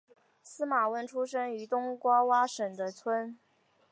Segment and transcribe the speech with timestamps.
[0.41, 3.37] 司马温出生于东爪哇省的村。